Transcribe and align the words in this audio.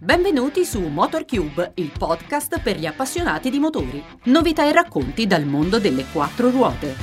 Benvenuti 0.00 0.64
su 0.64 0.80
MotorCube, 0.80 1.72
il 1.74 1.92
podcast 1.96 2.60
per 2.60 2.78
gli 2.78 2.86
appassionati 2.86 3.50
di 3.50 3.58
motori. 3.58 4.02
Novità 4.24 4.66
e 4.66 4.72
racconti 4.72 5.26
dal 5.26 5.44
mondo 5.44 5.78
delle 5.78 6.06
quattro 6.10 6.50
ruote. 6.50 6.94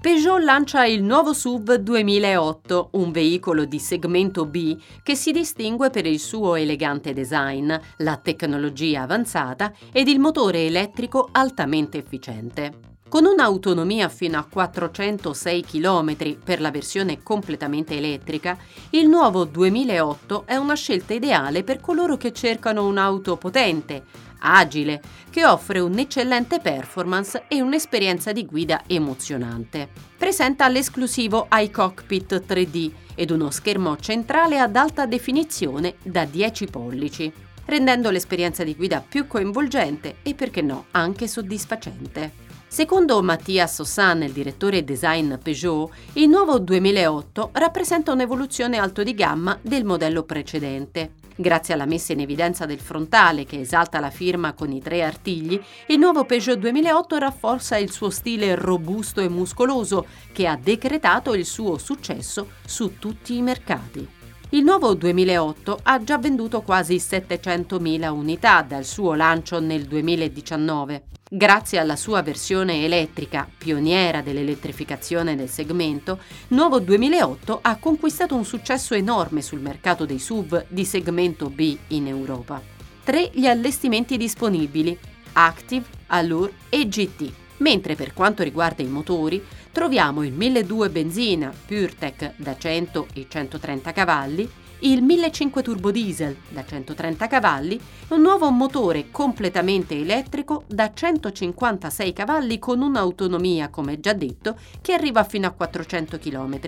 Peugeot 0.00 0.42
lancia 0.42 0.84
il 0.84 1.04
nuovo 1.04 1.32
SUV 1.32 1.74
2008, 1.74 2.88
un 2.94 3.12
veicolo 3.12 3.64
di 3.64 3.78
segmento 3.78 4.44
B 4.44 4.76
che 5.00 5.14
si 5.14 5.30
distingue 5.30 5.90
per 5.90 6.06
il 6.06 6.18
suo 6.18 6.56
elegante 6.56 7.12
design, 7.12 7.72
la 7.98 8.16
tecnologia 8.16 9.02
avanzata 9.02 9.72
ed 9.92 10.08
il 10.08 10.18
motore 10.18 10.66
elettrico 10.66 11.28
altamente 11.30 11.98
efficiente. 11.98 12.91
Con 13.12 13.26
un'autonomia 13.26 14.08
fino 14.08 14.38
a 14.38 14.46
406 14.50 15.64
km 15.64 16.38
per 16.42 16.62
la 16.62 16.70
versione 16.70 17.22
completamente 17.22 17.94
elettrica, 17.94 18.56
il 18.88 19.06
nuovo 19.06 19.44
2008 19.44 20.44
è 20.46 20.56
una 20.56 20.72
scelta 20.72 21.12
ideale 21.12 21.62
per 21.62 21.78
coloro 21.78 22.16
che 22.16 22.32
cercano 22.32 22.86
un'auto 22.86 23.36
potente, 23.36 24.04
agile, 24.38 25.02
che 25.28 25.44
offre 25.44 25.80
un'eccellente 25.80 26.60
performance 26.60 27.44
e 27.48 27.60
un'esperienza 27.60 28.32
di 28.32 28.46
guida 28.46 28.84
emozionante. 28.86 29.90
Presenta 30.16 30.66
l'esclusivo 30.68 31.48
iCockpit 31.52 32.44
3D 32.46 32.90
ed 33.14 33.30
uno 33.30 33.50
schermo 33.50 33.98
centrale 33.98 34.58
ad 34.58 34.74
alta 34.74 35.04
definizione 35.04 35.96
da 36.02 36.24
10 36.24 36.64
pollici, 36.64 37.30
rendendo 37.66 38.08
l'esperienza 38.08 38.64
di 38.64 38.74
guida 38.74 39.04
più 39.06 39.26
coinvolgente 39.26 40.16
e 40.22 40.32
perché 40.32 40.62
no 40.62 40.86
anche 40.92 41.28
soddisfacente. 41.28 42.41
Secondo 42.72 43.22
Mattia 43.22 43.66
Sossan, 43.66 44.22
il 44.22 44.32
direttore 44.32 44.82
design 44.82 45.34
Peugeot, 45.34 45.92
il 46.14 46.26
nuovo 46.26 46.58
2008 46.58 47.50
rappresenta 47.52 48.12
un'evoluzione 48.12 48.78
alto 48.78 49.02
di 49.02 49.12
gamma 49.12 49.58
del 49.60 49.84
modello 49.84 50.22
precedente. 50.22 51.12
Grazie 51.36 51.74
alla 51.74 51.84
messa 51.84 52.14
in 52.14 52.20
evidenza 52.20 52.64
del 52.64 52.80
frontale 52.80 53.44
che 53.44 53.60
esalta 53.60 54.00
la 54.00 54.08
firma 54.08 54.54
con 54.54 54.72
i 54.72 54.80
tre 54.80 55.02
artigli, 55.02 55.60
il 55.88 55.98
nuovo 55.98 56.24
Peugeot 56.24 56.58
2008 56.58 57.18
rafforza 57.18 57.76
il 57.76 57.90
suo 57.90 58.08
stile 58.08 58.54
robusto 58.54 59.20
e 59.20 59.28
muscoloso 59.28 60.06
che 60.32 60.46
ha 60.46 60.56
decretato 60.56 61.34
il 61.34 61.44
suo 61.44 61.76
successo 61.76 62.52
su 62.64 62.98
tutti 62.98 63.36
i 63.36 63.42
mercati. 63.42 64.21
Il 64.54 64.64
nuovo 64.64 64.92
2008 64.92 65.78
ha 65.82 66.04
già 66.04 66.18
venduto 66.18 66.60
quasi 66.60 66.96
700.000 66.96 68.10
unità 68.10 68.60
dal 68.60 68.84
suo 68.84 69.14
lancio 69.14 69.60
nel 69.60 69.84
2019. 69.84 71.04
Grazie 71.30 71.78
alla 71.78 71.96
sua 71.96 72.20
versione 72.20 72.84
elettrica, 72.84 73.48
pioniera 73.56 74.20
dell'elettrificazione 74.20 75.36
del 75.36 75.48
segmento, 75.48 76.18
Nuovo 76.48 76.80
2008 76.80 77.60
ha 77.62 77.76
conquistato 77.78 78.34
un 78.34 78.44
successo 78.44 78.92
enorme 78.92 79.40
sul 79.40 79.60
mercato 79.60 80.04
dei 80.04 80.18
SUV 80.18 80.66
di 80.68 80.84
segmento 80.84 81.48
B 81.48 81.74
in 81.88 82.06
Europa. 82.06 82.60
Tre 83.02 83.30
gli 83.32 83.46
allestimenti 83.46 84.18
disponibili, 84.18 84.98
Active, 85.32 85.86
Allure 86.08 86.52
e 86.68 86.86
GT. 86.86 87.41
Mentre 87.62 87.94
per 87.94 88.12
quanto 88.12 88.42
riguarda 88.42 88.82
i 88.82 88.88
motori, 88.88 89.42
troviamo 89.70 90.24
il 90.24 90.32
1200 90.32 90.90
benzina 90.90 91.52
PureTech 91.66 92.32
da 92.36 92.58
100 92.58 93.06
e 93.14 93.26
130 93.28 93.92
cavalli, 93.92 94.50
il 94.80 95.00
1500 95.00 95.62
turbo 95.62 95.92
diesel 95.92 96.36
da 96.48 96.64
130 96.64 97.28
cavalli 97.28 97.76
e 97.76 98.14
un 98.14 98.20
nuovo 98.20 98.50
motore 98.50 99.12
completamente 99.12 99.94
elettrico 99.94 100.64
da 100.66 100.92
156 100.92 102.12
cavalli 102.12 102.58
con 102.58 102.80
un'autonomia, 102.80 103.68
come 103.68 104.00
già 104.00 104.12
detto, 104.12 104.56
che 104.80 104.94
arriva 104.94 105.22
fino 105.22 105.46
a 105.46 105.52
400 105.52 106.18
km. 106.18 106.58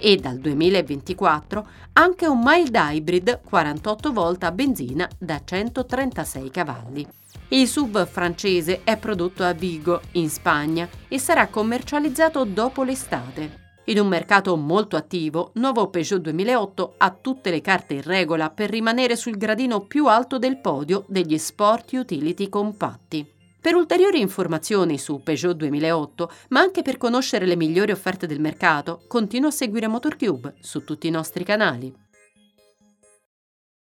E 0.00 0.16
dal 0.18 0.38
2024 0.38 1.66
anche 1.94 2.28
un 2.28 2.40
mild 2.44 2.76
hybrid 2.76 3.40
48 3.42 4.12
volt 4.12 4.44
a 4.44 4.52
benzina 4.52 5.08
da 5.18 5.40
136 5.44 6.50
cavalli. 6.50 7.06
Il 7.50 7.66
SUV 7.66 8.06
francese 8.06 8.82
è 8.84 8.98
prodotto 8.98 9.42
a 9.42 9.52
Vigo, 9.52 10.02
in 10.12 10.28
Spagna, 10.28 10.86
e 11.08 11.18
sarà 11.18 11.48
commercializzato 11.48 12.44
dopo 12.44 12.82
l'estate. 12.82 13.66
In 13.84 14.00
un 14.00 14.06
mercato 14.06 14.54
molto 14.54 14.96
attivo, 14.96 15.52
nuovo 15.54 15.88
Peugeot 15.88 16.20
2008 16.20 16.94
ha 16.98 17.10
tutte 17.10 17.48
le 17.48 17.62
carte 17.62 17.94
in 17.94 18.02
regola 18.02 18.50
per 18.50 18.68
rimanere 18.68 19.16
sul 19.16 19.38
gradino 19.38 19.80
più 19.80 20.08
alto 20.08 20.38
del 20.38 20.58
podio 20.58 21.06
degli 21.08 21.38
sport 21.38 21.90
utility 21.94 22.50
compatti. 22.50 23.26
Per 23.58 23.74
ulteriori 23.74 24.20
informazioni 24.20 24.98
su 24.98 25.22
Peugeot 25.22 25.56
2008, 25.56 26.30
ma 26.50 26.60
anche 26.60 26.82
per 26.82 26.98
conoscere 26.98 27.46
le 27.46 27.56
migliori 27.56 27.92
offerte 27.92 28.26
del 28.26 28.40
mercato, 28.40 29.04
continua 29.08 29.48
a 29.48 29.52
seguire 29.52 29.88
MotorCube 29.88 30.56
su 30.60 30.84
tutti 30.84 31.06
i 31.06 31.10
nostri 31.10 31.44
canali. 31.44 32.07